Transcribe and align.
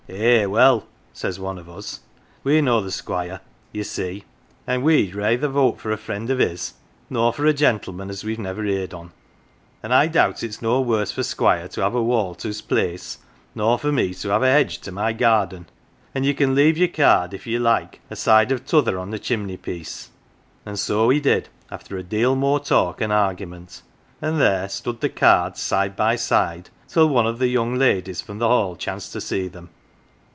"'Eh 0.21 0.45
well,' 0.45 0.87
says 1.13 1.39
one 1.39 1.57
of 1.57 1.69
us,' 1.69 2.01
we 2.43 2.59
know 2.59 2.81
the 2.81 2.91
Squire, 2.91 3.39
ye 3.71 3.81
see, 3.81 4.25
an' 4.67 4.81
we'd 4.81 5.15
rayther 5.15 5.47
vote 5.47 5.79
for 5.79 5.89
a 5.89 5.95
friend 5.97 6.29
of 6.29 6.39
his, 6.39 6.73
nor 7.09 7.31
for 7.31 7.45
a 7.45 7.53
gentleman 7.53 8.09
as 8.09 8.21
we've 8.21 8.37
never 8.39 8.65
heerd 8.65 8.93
on. 8.93 9.13
An' 9.81 9.93
I 9.93 10.07
doubt 10.07 10.43
it's 10.43 10.57
o 10.61 10.65
no 10.65 10.81
worse 10.81 11.11
for 11.11 11.23
Squire 11.23 11.69
to 11.69 11.81
have 11.81 11.95
a 11.95 12.03
wall 12.03 12.35
to's 12.35 12.59
place, 12.61 13.19
nor 13.55 13.79
for 13.79 13.93
me 13.93 14.13
to 14.15 14.27
have 14.29 14.43
a 14.43 14.47
hedg^ 14.47 14.81
to 14.81 14.91
my 14.91 15.13
garden. 15.13 15.67
An' 16.13 16.25
ye 16.25 16.33
can 16.33 16.55
leave 16.55 16.75
109 16.75 16.75
POLITICS 16.75 16.97
your 16.97 17.05
card 17.07 17.33
if 17.33 17.47
ye 17.47 17.57
like 17.57 18.01
aside 18.09 18.51
of 18.51 18.65
t'other 18.65 18.99
on 18.99 19.11
the 19.11 19.19
chimney 19.19 19.55
piece. 19.55 20.09
1" 20.63 20.71
And 20.73 20.77
so 20.79 21.07
he 21.07 21.21
did 21.21 21.47
after 21.69 21.95
a 21.97 22.03
deal 22.03 22.35
more 22.35 22.59
talk 22.59 22.99
and 22.99 23.13
argument, 23.13 23.81
and 24.21 24.41
there 24.41 24.67
stood 24.67 24.99
the 24.99 25.07
cards 25.09 25.61
side 25.61 25.95
by 25.95 26.17
side 26.17 26.69
till 26.89 27.07
one 27.07 27.27
of 27.27 27.39
the 27.39 27.47
young 27.47 27.75
ladies 27.75 28.19
from 28.19 28.39
the 28.39 28.49
Hall 28.49 28.75
chanced 28.75 29.13
to 29.13 29.21
see 29.21 29.47
them. 29.47 29.69